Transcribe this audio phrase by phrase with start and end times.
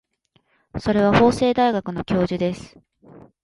[0.79, 2.75] それは法政大学の教授です。